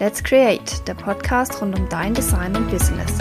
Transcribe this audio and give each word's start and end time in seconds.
Let's 0.00 0.24
Create, 0.24 0.88
der 0.88 0.94
Podcast 0.94 1.60
rund 1.60 1.78
um 1.78 1.86
dein 1.90 2.14
Design 2.14 2.56
und 2.56 2.70
Business. 2.70 3.18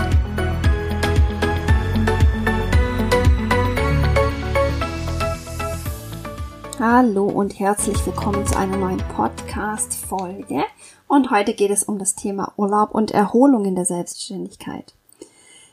Hallo 6.79 7.25
und 7.25 7.59
herzlich 7.59 8.05
willkommen 8.05 8.47
zu 8.47 8.57
einer 8.57 8.77
neuen 8.77 9.03
Podcast-Folge. 9.13 10.63
Und 11.09 11.31
heute 11.31 11.53
geht 11.53 11.71
es 11.71 11.83
um 11.83 11.99
das 11.99 12.15
Thema 12.15 12.53
Urlaub 12.55 12.95
und 12.95 13.11
Erholung 13.11 13.65
in 13.65 13.75
der 13.75 13.83
Selbstständigkeit. 13.83 14.93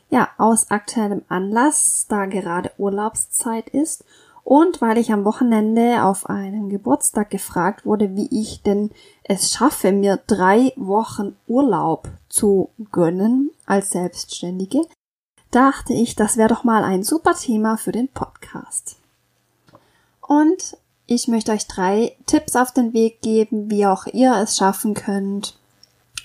Ja, 0.09 0.27
aus 0.37 0.71
aktuellem 0.71 1.21
Anlass, 1.29 2.07
da 2.09 2.25
gerade 2.25 2.71
Urlaubszeit 2.77 3.69
ist 3.69 4.03
und 4.47 4.79
weil 4.79 4.97
ich 4.97 5.11
am 5.11 5.25
Wochenende 5.25 6.05
auf 6.05 6.29
einem 6.29 6.69
Geburtstag 6.69 7.29
gefragt 7.29 7.85
wurde, 7.85 8.15
wie 8.15 8.29
ich 8.31 8.61
denn 8.61 8.91
es 9.23 9.51
schaffe, 9.51 9.91
mir 9.91 10.21
drei 10.25 10.71
Wochen 10.77 11.35
Urlaub 11.47 12.07
zu 12.29 12.69
gönnen 12.93 13.51
als 13.65 13.89
Selbstständige, 13.89 14.83
dachte 15.51 15.91
ich, 15.91 16.15
das 16.15 16.37
wäre 16.37 16.47
doch 16.47 16.63
mal 16.63 16.85
ein 16.85 17.03
super 17.03 17.33
Thema 17.33 17.75
für 17.75 17.91
den 17.91 18.07
Podcast. 18.07 18.95
Und 20.21 20.77
ich 21.07 21.27
möchte 21.27 21.51
euch 21.51 21.67
drei 21.67 22.15
Tipps 22.25 22.55
auf 22.55 22.71
den 22.71 22.93
Weg 22.93 23.21
geben, 23.21 23.69
wie 23.69 23.85
auch 23.85 24.05
ihr 24.05 24.33
es 24.37 24.55
schaffen 24.55 24.93
könnt, 24.93 25.59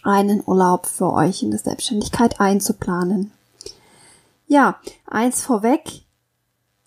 einen 0.04 0.44
Urlaub 0.46 0.86
für 0.86 1.12
euch 1.12 1.42
in 1.42 1.50
der 1.50 1.58
Selbstständigkeit 1.58 2.38
einzuplanen. 2.38 3.32
Ja, 4.46 4.78
eins 5.06 5.42
vorweg, 5.42 6.04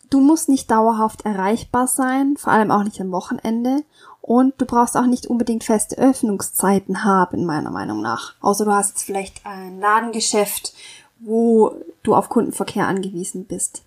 Du 0.10 0.20
musst 0.20 0.50
nicht 0.50 0.70
dauerhaft 0.72 1.26
erreichbar 1.26 1.88
sein, 1.88 2.36
vor 2.38 2.54
allem 2.54 2.72
auch 2.72 2.84
nicht 2.84 3.00
am 3.02 3.12
Wochenende. 3.12 3.84
Und 4.22 4.60
du 4.60 4.66
brauchst 4.66 4.98
auch 4.98 5.06
nicht 5.06 5.28
unbedingt 5.28 5.64
feste 5.64 5.98
Öffnungszeiten 5.98 7.04
haben, 7.04 7.46
meiner 7.46 7.70
Meinung 7.70 8.02
nach. 8.02 8.34
Außer 8.42 8.66
du 8.66 8.74
hast 8.74 8.90
jetzt 8.90 9.04
vielleicht 9.04 9.46
ein 9.46 9.80
Ladengeschäft, 9.80 10.74
wo 11.20 11.76
du 12.04 12.16
auf 12.16 12.30
Kundenverkehr 12.30 12.88
angewiesen 12.88 13.46
bist. 13.46 13.84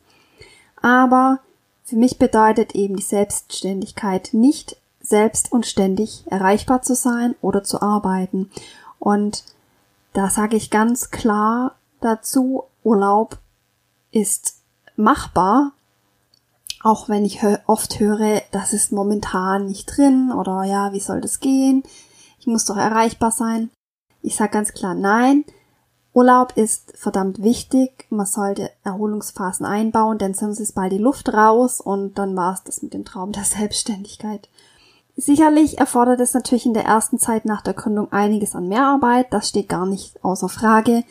Aber 0.81 1.41
für 1.85 1.97
mich 1.97 2.19
bedeutet 2.19 2.75
eben 2.75 2.97
die 2.97 3.03
Selbstständigkeit 3.03 4.31
nicht 4.33 4.77
selbst 5.01 5.51
und 5.51 5.67
ständig 5.67 6.25
erreichbar 6.27 6.83
zu 6.83 6.95
sein 6.95 7.35
oder 7.41 7.65
zu 7.65 7.83
arbeiten. 7.83 8.51
Und 8.99 9.43
da 10.13 10.31
sage 10.31 10.57
ich 10.57 10.71
ganz 10.71 11.11
klar 11.11 11.75
dazu, 12.01 12.65
Urlaub 12.85 13.39
ist 14.11 14.59
machbar, 14.97 15.73
auch 16.83 17.09
wenn 17.09 17.25
ich 17.25 17.41
oft 17.67 17.99
höre, 17.99 18.43
das 18.53 18.73
ist 18.73 18.93
momentan 18.93 19.67
nicht 19.67 19.97
drin 19.97 20.33
oder 20.33 20.65
ja, 20.65 20.93
wie 20.93 21.01
soll 21.01 21.21
das 21.21 21.41
gehen? 21.41 21.83
Ich 22.39 22.47
muss 22.47 22.65
doch 22.65 22.77
erreichbar 22.77 23.33
sein. 23.33 23.71
Ich 24.23 24.37
sage 24.37 24.53
ganz 24.53 24.73
klar 24.73 24.95
nein. 24.95 25.45
Urlaub 26.15 26.57
ist 26.57 26.93
verdammt 26.97 27.43
wichtig. 27.43 28.07
Man 28.11 28.27
sollte 28.27 28.71
Erholungsphasen 28.83 29.67
einbauen, 29.67 30.19
denn 30.19 30.35
sonst 30.35 30.59
ist 30.59 30.75
bald 30.75 30.93
die 30.93 30.99
Luft 30.99 31.33
raus 31.33 31.81
und 31.81 32.19
dann 32.19 32.35
war 32.37 32.55
es 32.55 32.65
das 32.65 32.83
mit 32.83 32.95
dem 32.95 33.05
Traum 33.05 33.33
der 33.33 33.45
Selbstständigkeit. 33.45 34.49
Sicherlich 35.17 35.79
erfordert 35.79 36.21
es 36.21 36.35
natürlich 36.35 36.65
in 36.65 36.75
der 36.75 36.85
ersten 36.85 37.19
Zeit 37.19 37.45
nach 37.45 37.61
der 37.61 37.75
Gründung 37.75 38.13
einiges 38.13 38.55
an 38.55 38.69
Mehrarbeit, 38.69 39.33
das 39.33 39.49
steht 39.49 39.69
gar 39.69 39.85
nicht 39.85 40.25
außer 40.25 40.49
Frage. 40.49 41.03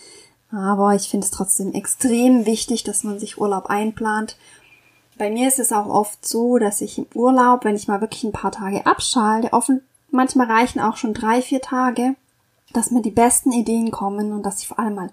Aber 0.49 0.95
ich 0.95 1.09
finde 1.09 1.25
es 1.25 1.31
trotzdem 1.31 1.73
extrem 1.73 2.45
wichtig, 2.45 2.83
dass 2.83 3.03
man 3.03 3.19
sich 3.19 3.37
Urlaub 3.37 3.65
einplant 3.65 4.37
bei 5.17 5.29
mir 5.29 5.47
ist 5.47 5.59
es 5.59 5.71
auch 5.71 5.87
oft 5.87 6.25
so, 6.25 6.57
dass 6.57 6.81
ich 6.81 6.97
im 6.97 7.07
Urlaub, 7.13 7.65
wenn 7.65 7.75
ich 7.75 7.87
mal 7.87 8.01
wirklich 8.01 8.23
ein 8.23 8.31
paar 8.31 8.51
Tage 8.51 8.85
abschalte, 8.85 9.53
offen, 9.53 9.81
manchmal 10.11 10.47
reichen 10.47 10.79
auch 10.79 10.97
schon 10.97 11.13
drei, 11.13 11.41
vier 11.41 11.61
Tage, 11.61 12.15
dass 12.73 12.91
mir 12.91 13.01
die 13.01 13.11
besten 13.11 13.51
Ideen 13.51 13.91
kommen 13.91 14.33
und 14.33 14.43
dass 14.43 14.61
ich 14.61 14.67
vor 14.67 14.79
allem 14.79 14.95
mal 14.95 15.09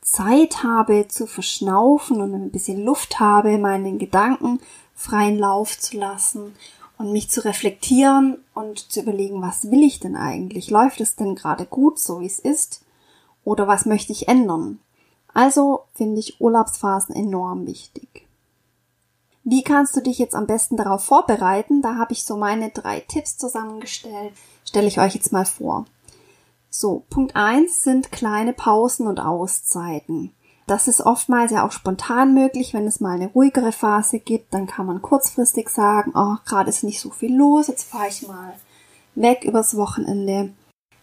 Zeit 0.00 0.64
habe 0.64 1.06
zu 1.08 1.26
verschnaufen 1.26 2.20
und 2.20 2.34
ein 2.34 2.50
bisschen 2.50 2.82
Luft 2.82 3.20
habe, 3.20 3.56
meinen 3.58 3.98
Gedanken 3.98 4.60
freien 4.94 5.38
Lauf 5.38 5.78
zu 5.78 5.96
lassen 5.96 6.54
und 6.98 7.12
mich 7.12 7.30
zu 7.30 7.44
reflektieren 7.44 8.38
und 8.54 8.92
zu 8.92 9.00
überlegen, 9.00 9.42
was 9.42 9.70
will 9.70 9.82
ich 9.82 10.00
denn 10.00 10.16
eigentlich? 10.16 10.70
Läuft 10.70 11.00
es 11.00 11.16
denn 11.16 11.34
gerade 11.34 11.66
gut, 11.66 11.98
so 11.98 12.20
wie 12.20 12.26
es 12.26 12.38
ist? 12.38 12.84
Oder 13.44 13.66
was 13.66 13.86
möchte 13.86 14.12
ich 14.12 14.28
ändern? 14.28 14.78
Also 15.34 15.82
finde 15.94 16.20
ich 16.20 16.40
Urlaubsphasen 16.40 17.14
enorm 17.14 17.66
wichtig. 17.66 18.26
Wie 19.44 19.62
kannst 19.62 19.96
du 19.96 20.00
dich 20.00 20.18
jetzt 20.18 20.34
am 20.34 20.46
besten 20.46 20.76
darauf 20.76 21.04
vorbereiten? 21.04 21.82
Da 21.82 21.96
habe 21.96 22.12
ich 22.12 22.24
so 22.24 22.36
meine 22.36 22.70
drei 22.70 23.00
Tipps 23.00 23.36
zusammengestellt. 23.36 24.32
Stelle 24.64 24.86
ich 24.86 25.00
euch 25.00 25.14
jetzt 25.14 25.32
mal 25.32 25.44
vor. 25.44 25.84
So, 26.70 27.04
Punkt 27.10 27.36
eins 27.36 27.82
sind 27.82 28.12
kleine 28.12 28.52
Pausen 28.52 29.06
und 29.06 29.20
Auszeiten. 29.20 30.32
Das 30.66 30.86
ist 30.88 31.00
oftmals 31.00 31.50
ja 31.50 31.66
auch 31.66 31.72
spontan 31.72 32.34
möglich, 32.34 32.72
wenn 32.72 32.86
es 32.86 33.00
mal 33.00 33.16
eine 33.16 33.28
ruhigere 33.28 33.72
Phase 33.72 34.20
gibt, 34.20 34.54
dann 34.54 34.66
kann 34.66 34.86
man 34.86 35.02
kurzfristig 35.02 35.68
sagen, 35.68 36.12
oh, 36.14 36.36
gerade 36.46 36.70
ist 36.70 36.84
nicht 36.84 37.00
so 37.00 37.10
viel 37.10 37.36
los, 37.36 37.66
jetzt 37.66 37.90
fahre 37.90 38.08
ich 38.08 38.26
mal 38.26 38.54
weg 39.14 39.44
übers 39.44 39.76
Wochenende. 39.76 40.52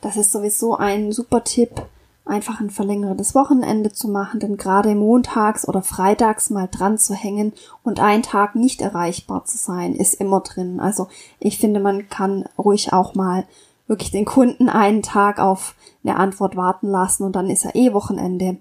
Das 0.01 0.15
ist 0.15 0.31
sowieso 0.31 0.77
ein 0.77 1.11
super 1.11 1.43
Tipp, 1.43 1.83
einfach 2.29 2.59
ein 2.59 2.69
verlängertes 2.69 3.35
Wochenende 3.35 3.91
zu 3.91 4.07
machen, 4.07 4.39
denn 4.39 4.57
gerade 4.57 4.95
montags 4.95 5.67
oder 5.67 5.81
freitags 5.81 6.49
mal 6.49 6.67
dran 6.71 6.97
zu 6.97 7.13
hängen 7.13 7.53
und 7.83 7.99
einen 7.99 8.23
Tag 8.23 8.55
nicht 8.55 8.81
erreichbar 8.81 9.45
zu 9.45 9.57
sein, 9.57 9.95
ist 9.95 10.13
immer 10.13 10.41
drin. 10.41 10.79
Also 10.79 11.07
ich 11.39 11.57
finde, 11.57 11.79
man 11.79 12.07
kann 12.09 12.47
ruhig 12.57 12.93
auch 12.93 13.15
mal 13.15 13.45
wirklich 13.87 14.11
den 14.11 14.25
Kunden 14.25 14.69
einen 14.69 15.01
Tag 15.01 15.39
auf 15.39 15.75
eine 16.03 16.15
Antwort 16.15 16.55
warten 16.55 16.87
lassen 16.87 17.23
und 17.23 17.35
dann 17.35 17.49
ist 17.49 17.65
er 17.65 17.75
eh 17.75 17.93
Wochenende 17.93 18.57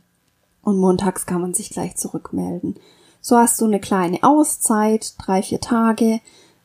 und 0.62 0.78
montags 0.78 1.27
kann 1.27 1.41
man 1.41 1.55
sich 1.55 1.71
gleich 1.71 1.97
zurückmelden. 1.97 2.77
So 3.21 3.37
hast 3.37 3.61
du 3.61 3.67
eine 3.67 3.81
kleine 3.81 4.23
Auszeit, 4.23 5.15
drei, 5.19 5.43
vier 5.43 5.61
Tage 5.61 6.21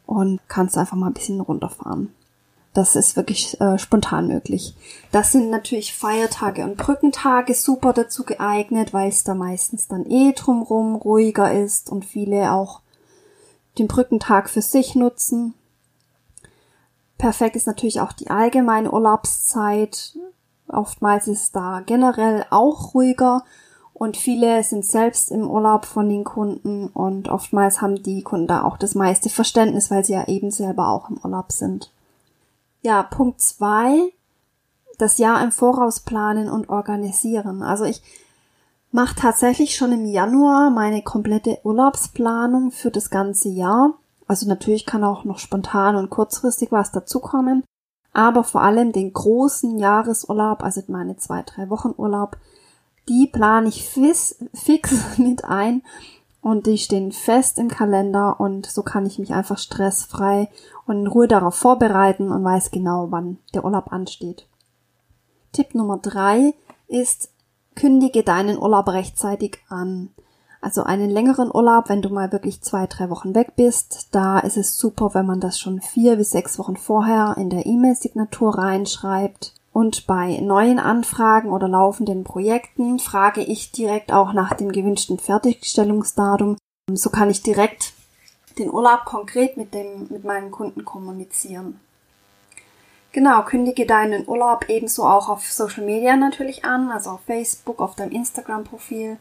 und 0.05 0.39
kannst 0.47 0.77
einfach 0.77 0.95
mal 0.97 1.07
ein 1.07 1.13
bisschen 1.13 1.41
runterfahren. 1.41 2.13
Das 2.73 2.95
ist 2.95 3.15
wirklich 3.15 3.59
äh, 3.61 3.77
spontan 3.77 4.27
möglich. 4.27 4.75
Das 5.11 5.31
sind 5.31 5.51
natürlich 5.51 5.93
Feiertage 5.93 6.63
und 6.63 6.77
Brückentage 6.77 7.53
super 7.53 7.93
dazu 7.93 8.23
geeignet, 8.23 8.93
weil 8.93 9.09
es 9.09 9.23
da 9.23 9.35
meistens 9.35 9.87
dann 9.87 10.09
eh 10.09 10.33
drumrum 10.33 10.95
ruhiger 10.95 11.53
ist 11.53 11.91
und 11.91 12.03
viele 12.03 12.51
auch 12.51 12.81
den 13.77 13.87
Brückentag 13.87 14.49
für 14.49 14.61
sich 14.61 14.95
nutzen. 14.95 15.53
Perfekt 17.19 17.55
ist 17.55 17.67
natürlich 17.67 18.01
auch 18.01 18.11
die 18.11 18.31
allgemeine 18.31 18.91
Urlaubszeit. 18.91 20.17
Oftmals 20.67 21.27
ist 21.27 21.55
da 21.55 21.81
generell 21.85 22.45
auch 22.49 22.95
ruhiger 22.95 23.43
und 23.93 24.17
viele 24.17 24.63
sind 24.63 24.83
selbst 24.83 25.29
im 25.29 25.49
Urlaub 25.49 25.85
von 25.85 26.09
den 26.09 26.23
Kunden 26.23 26.87
und 26.87 27.29
oftmals 27.29 27.81
haben 27.81 28.01
die 28.01 28.23
Kunden 28.23 28.47
da 28.47 28.63
auch 28.63 28.77
das 28.77 28.95
meiste 28.95 29.29
Verständnis, 29.29 29.91
weil 29.91 30.03
sie 30.03 30.13
ja 30.13 30.27
eben 30.27 30.49
selber 30.49 30.89
auch 30.89 31.09
im 31.09 31.19
Urlaub 31.23 31.51
sind. 31.51 31.91
Ja, 32.83 33.01
Punkt 33.01 33.39
zwei, 33.39 34.11
das 34.97 35.17
Jahr 35.17 35.41
im 35.41 35.51
Voraus 35.51 36.01
planen 36.01 36.49
und 36.49 36.67
organisieren. 36.69 37.63
Also 37.63 37.85
ich 37.85 38.01
mache 38.91 39.15
tatsächlich 39.15 39.75
schon 39.75 39.93
im 39.93 40.05
Januar 40.05 40.69
meine 40.69 41.01
komplette 41.01 41.59
Urlaubsplanung 41.63 42.71
für 42.71 42.91
das 42.91 43.09
ganze 43.09 43.47
Jahr. 43.47 43.93
Also 44.27 44.49
natürlich 44.49 44.85
kann 44.85 45.05
auch 45.05 45.23
noch 45.23 45.39
spontan 45.39 45.95
und 45.95 46.09
kurzfristig 46.09 46.71
was 46.73 46.91
dazukommen, 46.91 47.63
aber 48.11 48.43
vor 48.43 48.61
allem 48.61 48.91
den 48.91 49.13
großen 49.13 49.77
Jahresurlaub, 49.77 50.61
also 50.61 50.81
meine 50.87 51.15
zwei, 51.15 51.41
drei 51.43 51.69
Wochen 51.69 51.93
Urlaub, 51.97 52.37
die 53.07 53.27
plane 53.27 53.69
ich 53.69 53.87
fix, 53.87 54.35
fix 54.53 54.93
mit 55.17 55.45
ein 55.45 55.83
und 56.43 56.67
die 56.67 56.77
stehen 56.77 57.13
fest 57.13 57.57
im 57.57 57.69
Kalender 57.69 58.39
und 58.39 58.65
so 58.65 58.83
kann 58.83 59.05
ich 59.05 59.17
mich 59.17 59.33
einfach 59.33 59.57
stressfrei 59.57 60.49
und 60.85 60.97
in 60.97 61.07
Ruhe 61.07 61.27
darauf 61.27 61.55
vorbereiten 61.55 62.31
und 62.31 62.43
weiß 62.43 62.69
genau, 62.69 63.07
wann 63.09 63.39
der 63.53 63.63
Urlaub 63.63 63.93
ansteht. 63.93 64.45
Tipp 65.53 65.73
Nummer 65.73 65.99
drei 65.99 66.53
ist, 66.89 67.29
kündige 67.75 68.23
deinen 68.23 68.57
Urlaub 68.57 68.89
rechtzeitig 68.89 69.59
an. 69.69 70.09
Also 70.59 70.83
einen 70.83 71.09
längeren 71.09 71.49
Urlaub, 71.49 71.87
wenn 71.87 72.01
du 72.01 72.09
mal 72.09 72.31
wirklich 72.33 72.61
zwei, 72.61 72.87
drei 72.87 73.09
Wochen 73.09 73.35
weg 73.35 73.53
bist, 73.55 74.09
da 74.11 74.39
ist 74.39 74.57
es 74.57 74.77
super, 74.77 75.13
wenn 75.13 75.25
man 75.25 75.39
das 75.39 75.59
schon 75.59 75.79
vier 75.79 76.17
bis 76.17 76.31
sechs 76.31 76.59
Wochen 76.59 76.75
vorher 76.75 77.35
in 77.37 77.49
der 77.49 77.65
E-Mail-Signatur 77.65 78.57
reinschreibt. 78.57 79.53
Und 79.73 80.05
bei 80.05 80.39
neuen 80.39 80.77
Anfragen 80.77 81.49
oder 81.49 81.67
laufenden 81.67 82.23
Projekten 82.23 82.99
frage 82.99 83.41
ich 83.41 83.71
direkt 83.71 84.13
auch 84.13 84.31
nach 84.31 84.53
dem 84.53 84.71
gewünschten 84.71 85.17
Fertigstellungsdatum. 85.17 86.57
So 86.93 87.09
kann 87.09 87.31
ich 87.31 87.41
direkt 87.41 87.93
den 88.59 88.71
Urlaub 88.71 89.03
konkret 89.05 89.57
mit 89.57 89.73
dem, 89.73 90.07
mit 90.09 90.23
meinen 90.23 90.51
Kunden 90.51 90.85
kommunizieren. 90.85 91.79
Genau, 93.13 93.43
kündige 93.43 93.87
deinen 93.87 94.27
Urlaub 94.27 94.69
ebenso 94.69 95.05
auch 95.05 95.29
auf 95.29 95.51
Social 95.51 95.85
Media 95.85 96.15
natürlich 96.15 96.65
an, 96.65 96.91
also 96.91 97.11
auf 97.11 97.21
Facebook, 97.21 97.79
auf 97.79 97.95
deinem 97.95 98.11
Instagram-Profil. 98.11 99.17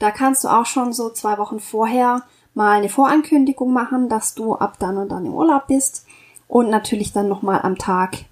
Da 0.00 0.10
kannst 0.10 0.42
du 0.42 0.48
auch 0.48 0.66
schon 0.66 0.92
so 0.92 1.10
zwei 1.10 1.38
Wochen 1.38 1.60
vorher 1.60 2.22
mal 2.54 2.78
eine 2.78 2.88
Vorankündigung 2.88 3.72
machen, 3.72 4.08
dass 4.08 4.34
du 4.34 4.56
ab 4.56 4.74
dann 4.80 4.96
und 4.96 5.10
dann 5.10 5.26
im 5.26 5.34
Urlaub 5.34 5.68
bist 5.68 6.04
und 6.48 6.68
natürlich 6.70 7.12
dann 7.12 7.28
nochmal 7.28 7.60
am 7.62 7.78
Tag 7.78 8.24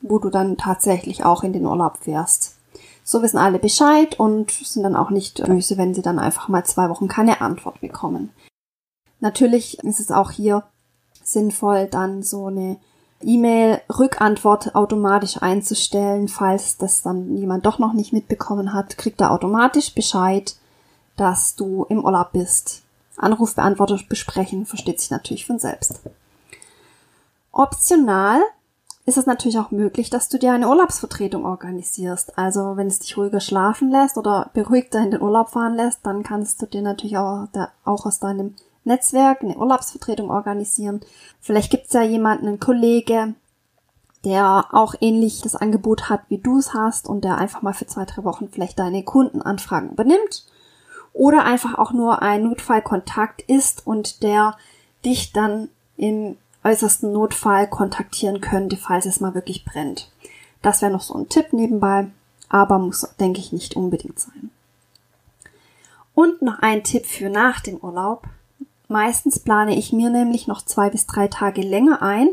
wo 0.00 0.18
du 0.18 0.30
dann 0.30 0.56
tatsächlich 0.56 1.24
auch 1.24 1.42
in 1.42 1.52
den 1.52 1.66
Urlaub 1.66 1.98
fährst. 1.98 2.56
So 3.04 3.22
wissen 3.22 3.38
alle 3.38 3.58
Bescheid 3.58 4.20
und 4.20 4.50
sind 4.50 4.82
dann 4.82 4.96
auch 4.96 5.10
nicht 5.10 5.42
böse, 5.44 5.78
wenn 5.78 5.94
sie 5.94 6.02
dann 6.02 6.18
einfach 6.18 6.48
mal 6.48 6.64
zwei 6.64 6.90
Wochen 6.90 7.08
keine 7.08 7.40
Antwort 7.40 7.80
bekommen. 7.80 8.30
Natürlich 9.20 9.78
ist 9.78 10.00
es 10.00 10.10
auch 10.10 10.30
hier 10.30 10.64
sinnvoll, 11.22 11.86
dann 11.86 12.22
so 12.22 12.46
eine 12.46 12.76
E-Mail-Rückantwort 13.22 14.74
automatisch 14.74 15.42
einzustellen, 15.42 16.28
falls 16.28 16.76
das 16.76 17.02
dann 17.02 17.36
jemand 17.36 17.66
doch 17.66 17.78
noch 17.78 17.92
nicht 17.92 18.12
mitbekommen 18.12 18.72
hat, 18.72 18.96
kriegt 18.96 19.20
er 19.20 19.32
automatisch 19.32 19.94
Bescheid, 19.94 20.54
dass 21.16 21.56
du 21.56 21.84
im 21.88 22.04
Urlaub 22.04 22.32
bist. 22.32 22.82
Anrufbeantworter 23.16 23.98
besprechen 24.08 24.66
versteht 24.66 25.00
sich 25.00 25.10
natürlich 25.10 25.46
von 25.46 25.58
selbst. 25.58 26.00
Optional 27.50 28.40
ist 29.08 29.16
es 29.16 29.24
natürlich 29.24 29.58
auch 29.58 29.70
möglich, 29.70 30.10
dass 30.10 30.28
du 30.28 30.38
dir 30.38 30.52
eine 30.52 30.68
Urlaubsvertretung 30.68 31.46
organisierst. 31.46 32.36
Also 32.36 32.76
wenn 32.76 32.88
es 32.88 32.98
dich 32.98 33.16
ruhiger 33.16 33.40
schlafen 33.40 33.90
lässt 33.90 34.18
oder 34.18 34.50
beruhigter 34.52 34.98
in 34.98 35.10
den 35.10 35.22
Urlaub 35.22 35.48
fahren 35.48 35.76
lässt, 35.76 36.04
dann 36.04 36.22
kannst 36.22 36.60
du 36.60 36.66
dir 36.66 36.82
natürlich 36.82 37.16
auch, 37.16 37.48
auch 37.86 38.04
aus 38.04 38.18
deinem 38.18 38.54
Netzwerk 38.84 39.42
eine 39.42 39.56
Urlaubsvertretung 39.56 40.30
organisieren. 40.30 41.00
Vielleicht 41.40 41.70
gibt 41.70 41.86
es 41.86 41.94
ja 41.94 42.02
jemanden, 42.02 42.48
einen 42.48 42.60
Kollege, 42.60 43.34
der 44.26 44.66
auch 44.72 44.94
ähnlich 45.00 45.40
das 45.40 45.56
Angebot 45.56 46.10
hat, 46.10 46.20
wie 46.28 46.38
du 46.38 46.58
es 46.58 46.74
hast 46.74 47.08
und 47.08 47.24
der 47.24 47.38
einfach 47.38 47.62
mal 47.62 47.72
für 47.72 47.86
zwei, 47.86 48.04
drei 48.04 48.24
Wochen 48.24 48.50
vielleicht 48.50 48.78
deine 48.78 49.04
Kundenanfragen 49.04 49.92
übernimmt. 49.92 50.44
Oder 51.14 51.46
einfach 51.46 51.78
auch 51.78 51.92
nur 51.92 52.20
ein 52.20 52.42
Notfallkontakt 52.42 53.40
ist 53.40 53.86
und 53.86 54.22
der 54.22 54.58
dich 55.02 55.32
dann 55.32 55.70
im 55.96 56.36
äußersten 56.64 57.12
Notfall 57.12 57.68
kontaktieren 57.68 58.40
könnte, 58.40 58.76
falls 58.76 59.06
es 59.06 59.20
mal 59.20 59.34
wirklich 59.34 59.64
brennt. 59.64 60.10
Das 60.62 60.82
wäre 60.82 60.92
noch 60.92 61.02
so 61.02 61.14
ein 61.14 61.28
Tipp 61.28 61.52
nebenbei, 61.52 62.06
aber 62.48 62.78
muss, 62.78 63.06
denke 63.20 63.40
ich, 63.40 63.52
nicht 63.52 63.76
unbedingt 63.76 64.18
sein. 64.18 64.50
Und 66.14 66.42
noch 66.42 66.58
ein 66.60 66.82
Tipp 66.82 67.06
für 67.06 67.30
nach 67.30 67.60
dem 67.60 67.76
Urlaub. 67.76 68.24
Meistens 68.88 69.38
plane 69.38 69.76
ich 69.76 69.92
mir 69.92 70.10
nämlich 70.10 70.48
noch 70.48 70.62
zwei 70.62 70.90
bis 70.90 71.06
drei 71.06 71.28
Tage 71.28 71.62
länger 71.62 72.02
ein, 72.02 72.28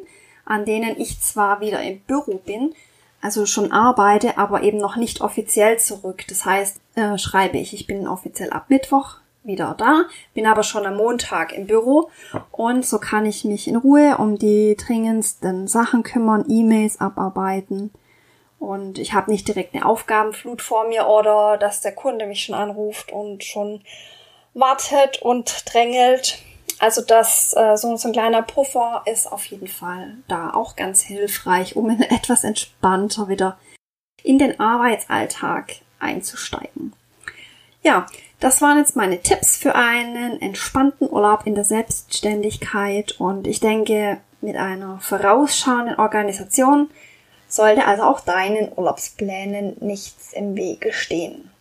an 0.45 0.65
denen 0.65 0.99
ich 0.99 1.21
zwar 1.21 1.59
wieder 1.59 1.83
im 1.83 1.99
Büro 2.01 2.37
bin, 2.37 2.73
also 3.21 3.45
schon 3.45 3.71
arbeite, 3.71 4.37
aber 4.37 4.63
eben 4.63 4.77
noch 4.77 4.95
nicht 4.95 5.21
offiziell 5.21 5.79
zurück. 5.79 6.23
Das 6.27 6.45
heißt, 6.45 6.79
äh, 6.95 7.17
schreibe 7.17 7.57
ich, 7.57 7.73
ich 7.73 7.87
bin 7.87 8.07
offiziell 8.07 8.51
ab 8.51 8.65
Mittwoch 8.69 9.17
wieder 9.45 9.75
da, 9.77 10.03
bin 10.33 10.47
aber 10.47 10.63
schon 10.63 10.85
am 10.85 10.97
Montag 10.97 11.53
im 11.53 11.67
Büro 11.67 12.09
und 12.51 12.85
so 12.85 12.99
kann 12.99 13.25
ich 13.25 13.45
mich 13.45 13.67
in 13.67 13.75
Ruhe 13.75 14.17
um 14.17 14.37
die 14.37 14.75
dringendsten 14.75 15.67
Sachen 15.67 16.03
kümmern, 16.03 16.45
E-Mails 16.47 16.99
abarbeiten 16.99 17.91
und 18.59 18.97
ich 18.97 19.13
habe 19.13 19.31
nicht 19.31 19.47
direkt 19.47 19.75
eine 19.75 19.85
Aufgabenflut 19.85 20.61
vor 20.61 20.87
mir 20.87 21.07
oder 21.07 21.57
dass 21.57 21.81
der 21.81 21.93
Kunde 21.93 22.25
mich 22.25 22.43
schon 22.43 22.55
anruft 22.55 23.11
und 23.11 23.43
schon 23.43 23.81
wartet 24.53 25.21
und 25.21 25.71
drängelt. 25.71 26.39
Also 26.79 27.01
das 27.01 27.53
äh, 27.55 27.77
so, 27.77 27.95
so 27.95 28.09
ein 28.09 28.13
kleiner 28.13 28.41
Puffer 28.41 29.03
ist 29.05 29.31
auf 29.31 29.45
jeden 29.45 29.67
Fall 29.67 30.17
da 30.27 30.51
auch 30.51 30.75
ganz 30.75 31.01
hilfreich, 31.01 31.75
um 31.75 31.89
etwas 31.89 32.43
entspannter 32.43 33.29
wieder 33.29 33.57
in 34.23 34.39
den 34.39 34.59
Arbeitsalltag 34.59 35.75
einzusteigen. 35.99 36.93
Ja, 37.85 38.07
das 38.39 38.63
waren 38.63 38.79
jetzt 38.79 38.95
meine 38.95 39.21
Tipps 39.21 39.57
für 39.57 39.75
einen 39.75 40.41
entspannten 40.41 41.07
Urlaub 41.07 41.45
in 41.45 41.53
der 41.53 41.65
Selbstständigkeit 41.65 43.11
und 43.19 43.45
ich 43.45 43.59
denke, 43.59 44.17
mit 44.41 44.55
einer 44.55 44.99
vorausschauenden 45.01 45.99
Organisation 45.99 46.89
sollte 47.47 47.85
also 47.85 48.01
auch 48.01 48.21
deinen 48.21 48.71
Urlaubsplänen 48.75 49.77
nichts 49.81 50.33
im 50.33 50.55
Wege 50.55 50.93
stehen. 50.93 51.51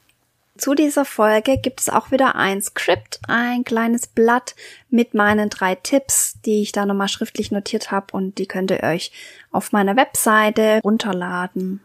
Zu 0.56 0.74
dieser 0.74 1.04
Folge 1.04 1.58
gibt 1.58 1.82
es 1.82 1.90
auch 1.90 2.10
wieder 2.10 2.36
ein 2.36 2.62
Skript, 2.62 3.20
ein 3.28 3.64
kleines 3.64 4.06
Blatt 4.06 4.54
mit 4.88 5.12
meinen 5.12 5.50
drei 5.50 5.74
Tipps, 5.74 6.40
die 6.46 6.62
ich 6.62 6.72
da 6.72 6.86
nochmal 6.86 7.08
schriftlich 7.08 7.50
notiert 7.50 7.90
habe 7.90 8.06
und 8.12 8.38
die 8.38 8.46
könnt 8.46 8.70
ihr 8.70 8.82
euch 8.82 9.12
auf 9.52 9.72
meiner 9.72 9.94
Webseite 9.96 10.80
runterladen. 10.82 11.82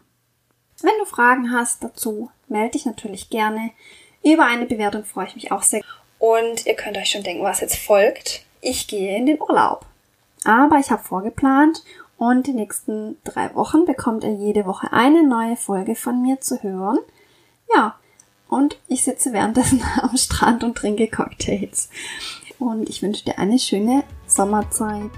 Wenn 0.80 0.98
du 0.98 1.04
Fragen 1.04 1.52
hast 1.52 1.84
dazu, 1.84 2.30
melde 2.48 2.70
dich 2.70 2.86
natürlich 2.86 3.28
gerne. 3.28 3.72
Über 4.22 4.46
eine 4.46 4.66
Bewertung 4.66 5.04
freue 5.04 5.26
ich 5.26 5.34
mich 5.34 5.52
auch 5.52 5.62
sehr. 5.62 5.82
Und 6.18 6.66
ihr 6.66 6.74
könnt 6.74 6.96
euch 6.98 7.10
schon 7.10 7.22
denken, 7.22 7.42
was 7.42 7.60
jetzt 7.60 7.76
folgt. 7.76 8.44
Ich 8.60 8.86
gehe 8.86 9.16
in 9.16 9.26
den 9.26 9.40
Urlaub. 9.40 9.86
Aber 10.44 10.78
ich 10.78 10.90
habe 10.90 11.02
vorgeplant 11.02 11.82
und 12.18 12.46
die 12.46 12.52
nächsten 12.52 13.16
drei 13.24 13.54
Wochen 13.54 13.86
bekommt 13.86 14.24
ihr 14.24 14.34
jede 14.34 14.66
Woche 14.66 14.92
eine 14.92 15.26
neue 15.26 15.56
Folge 15.56 15.94
von 15.94 16.20
mir 16.20 16.40
zu 16.40 16.62
hören. 16.62 16.98
Ja, 17.74 17.96
und 18.48 18.78
ich 18.88 19.04
sitze 19.04 19.32
währenddessen 19.32 19.82
am 20.02 20.16
Strand 20.16 20.64
und 20.64 20.76
trinke 20.76 21.08
Cocktails. 21.08 21.88
Und 22.58 22.90
ich 22.90 23.00
wünsche 23.00 23.24
dir 23.24 23.38
eine 23.38 23.58
schöne 23.58 24.04
Sommerzeit. 24.26 25.10